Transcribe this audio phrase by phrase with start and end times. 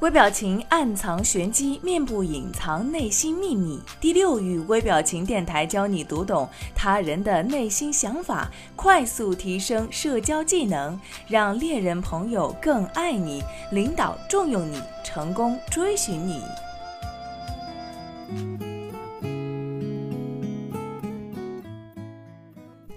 [0.00, 3.80] 微表情暗藏玄机，面部隐藏内心秘密。
[3.98, 16.42] 第六语微表情电台教你读懂他人的内心想法，快速提升社交技能，让恋人朋友更爱你，领导重用你，成功追寻你。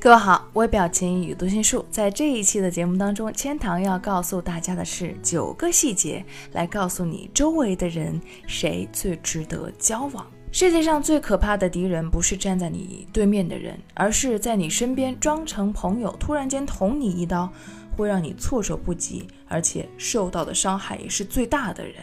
[0.02, 8.18] 各位好，微表情与读心术，在这一期的节目当中，千堂要告诉大家的是九个细节，来告诉你周围的人
[8.48, 10.26] 谁最值得交往。
[10.54, 17.52] 世界上最可怕的敌人，不是站在你对面的人，而是在你身边装成朋友，突然间捅你一刀，
[17.98, 21.96] 会让你措手不及，而且受到的伤害也是最大的人。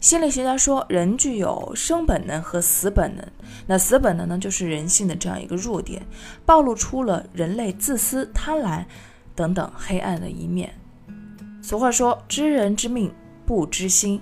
[0.00, 3.24] 心理学家说，人具有生本能和死本能。
[3.66, 6.02] 那死本能呢，就是人性的这样一个弱点，
[6.46, 8.82] 暴露出了人类自私、贪婪
[9.34, 10.74] 等等黑暗的一面。
[11.62, 13.12] 俗话说，知人知命，
[13.44, 14.18] 不知心。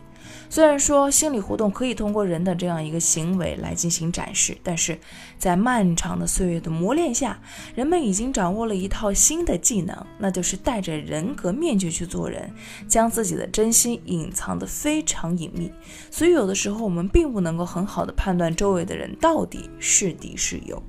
[0.51, 4.99] 虽然说心理活动可以通过人的这样一个行为来进行展示，但是
[5.39, 7.41] 在漫长的岁月的磨练下，
[7.75, 12.51] 人们已经掌握了一套新的技能，那就是戴着人格面具去做人，
[12.87, 15.73] 将自己的真心隐藏得非常隐秘。
[16.11, 20.83] 所以有的时候我们并不能够很好的判断周围的人到底是敌是友。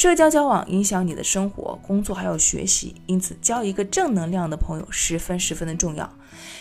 [0.00, 6.10] 社交交往影响你的生活、工作还有学习，因此交一个正能量的朋友十分十分的重要。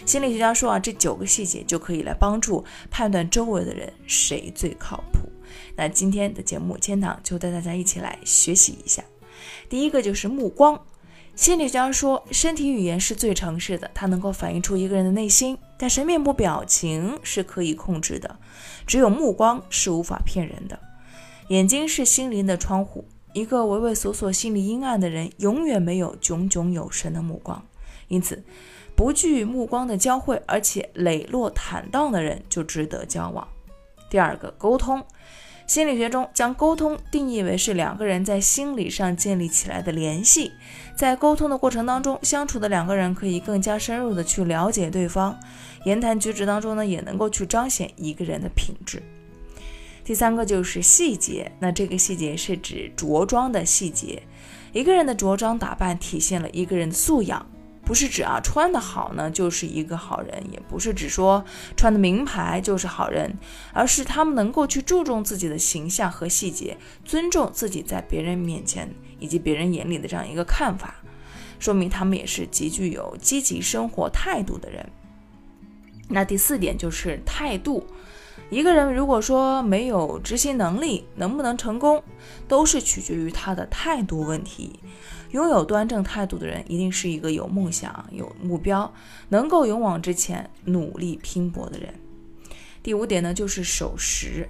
[0.06, 5.20] 心理学家说啊，这九个细节就可以来帮助判断周围的人谁最靠谱。
[5.78, 9.02] 那今天的节目，千堂就带大家一起来学习一下。
[9.70, 10.78] 第一个就是目光。
[11.34, 18.38] 心理学家说，身体语言是最诚实的，它能够反映出一个人的内心，但是面部表情是可以控制的，
[18.86, 20.78] 只有目光是无法骗人的。
[21.48, 23.08] 眼睛是心灵的窗户。
[23.34, 27.64] 一个畏畏缩缩、心里阴暗的人，永远没有炯炯有神的目光。
[28.08, 28.44] 因此，
[28.96, 33.48] 不惧目光的交汇，而且磊落坦荡的人，就值得交往。
[34.10, 35.04] 第二个，沟通。
[35.68, 40.52] 心理学中将沟通定义为是两个人在心理上建立起来的联系。
[40.98, 45.40] 在沟通的过程当中，相处的两个人可以更加深入的去了解对方，
[45.86, 49.04] 言谈举止当中呢，也能够去彰显一个人的品质。
[50.10, 54.24] 第三个就是细节，那这个细节是指着装的细节。
[54.74, 57.48] 一个人的着装打扮体现了一个人的素养，
[57.86, 61.46] 不是指啊穿的好呢就是一个好人，也不是指说
[61.78, 63.38] 穿的名牌就是好人，
[63.72, 66.76] 而是他们能够去注重自己的形象和细节，
[67.06, 70.96] 尊重自己在别人面前以及别人眼里的这样一个看法，
[71.60, 74.90] 说明他们也是极具有积极生活态度的人。
[76.08, 77.86] 那第四点就是态度。
[78.50, 82.04] 一个人如果说没有执行能力，能不能成功，
[82.48, 84.80] 都是取决于他的态度问题。
[85.30, 88.92] 拥有端正态度的人，一定是一个有梦想、有目标、
[89.30, 91.94] 能够勇往直前、努力拼搏的人。
[92.82, 94.50] 第五点呢，就是守时。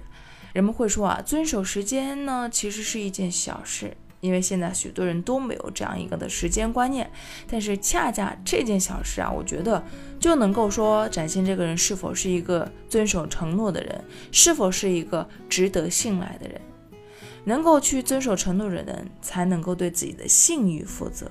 [0.54, 3.94] 人们会说啊，遵守时间呢，其实是一件小事。
[4.20, 7.10] 因为现在许多人都没有这样一个的时间观念，
[7.48, 9.82] 但是恰恰这件小事啊，我觉得
[10.18, 16.60] 就能够说展现这个人是否是一个遵守承诺的人，是否是一个值得信赖的人。
[17.44, 21.30] 能够去遵守承诺的人，才能够对自己的信誉负责。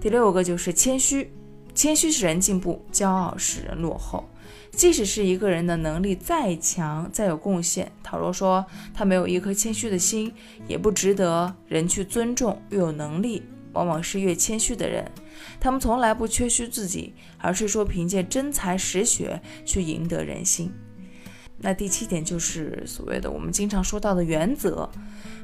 [0.00, 1.32] 第六个就是谦虚，
[1.74, 4.24] 谦虚使人进步，骄傲使人落后。
[4.70, 10.32] 即使是一个人的能力再强、再有贡献，倘若说他没有一颗谦虚的心，
[10.66, 12.60] 也不值得人去尊重。
[12.70, 13.42] 越有能力，
[13.72, 15.08] 往往是越谦虚的人，
[15.60, 20.72] 他们从来不缺虚自己，而是说凭借真才实学去赢得人心。
[21.58, 24.88] 那第七点就是所谓的我们经常说到的原则，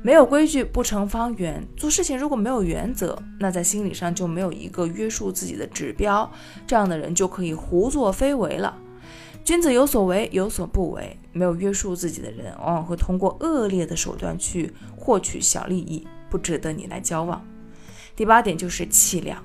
[0.03, 1.67] 没有规矩不成方圆。
[1.77, 6.31] 做事情如果没有原则，那在心理上就没有一个约束自己的指标，
[6.67, 8.77] 这样的人就可以胡作非为了。
[9.43, 11.17] 君子有所为，有所不为。
[11.33, 17.43] 没有约束自己的人，往往会通过恶劣的手段去获取小利益，不值得你来交往。
[18.15, 19.43] 第八点就是气量，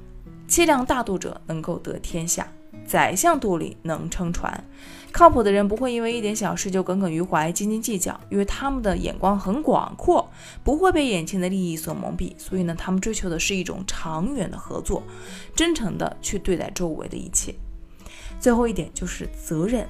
[0.47, 2.51] 气量大度者能够得天下。
[2.85, 4.63] 宰相肚里能撑船，
[5.11, 10.29] 靠谱的人不会因为一点小事就耿耿于怀、斤斤计较，因为他们的眼光很广阔，
[10.63, 12.33] 不会被眼前的利益所蒙蔽。
[12.37, 15.01] 所以呢，他们追求的是一种长远的合作，
[15.55, 17.53] 真诚的去对待周围的一切。
[18.39, 19.87] 最后一点就是责任，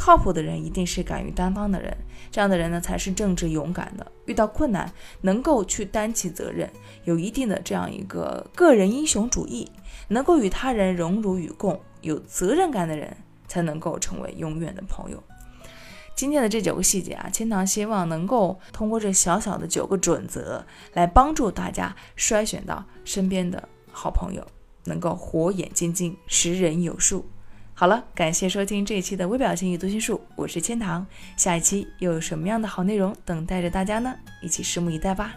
[0.00, 1.94] 靠谱的人一定是敢于担当的人，
[2.30, 4.90] 这样的人呢才是正直勇敢的，遇到困难
[5.22, 6.70] 能够去担起责任，
[7.02, 9.68] 有一定的这样一个个人英雄主义，
[10.06, 13.14] 能够与他人荣辱与共，有责任感的人
[13.48, 15.20] 才能够成为永远的朋友。
[16.14, 20.64] 今天的这九个细节啊，千堂希望能够通过这小小的九个准则
[20.94, 24.46] 来帮助大家筛选到身边的好朋友，
[24.84, 27.28] 能够火眼金睛，识人有数。
[27.80, 31.06] 好了，感谢收听这一期的微表情与读心术，我是千堂。
[31.36, 34.12] 下一期又有什么样的好内容等待着大家呢？
[34.42, 35.32] 一起拭目以待吧。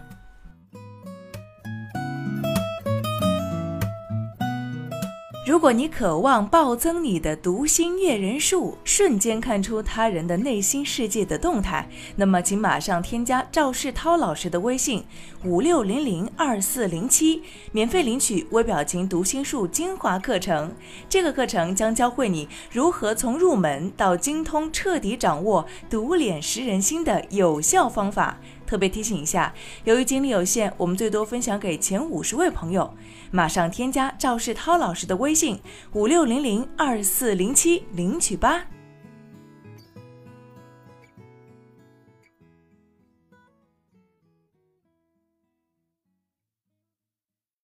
[5.51, 15.03] 如果你渴望暴增你的读心阅人数，瞬间看出他人的内心世界的动态，那么请马上添加赵世涛老师的微信
[15.43, 17.41] 五六零零二四零七，
[17.73, 20.73] 免费领取微表情读心术精华课程。
[21.09, 28.37] 这个课程将教会你如何从入门到精通，彻底掌握读脸识人心的有效方法。
[28.71, 29.53] 特别提醒一下，
[29.83, 32.93] 由于精力有限，我们最多分享给前五十位朋友。
[33.29, 35.59] 马上添加赵世涛老师的微信：
[35.91, 38.67] 五六零零二四零七，领取吧。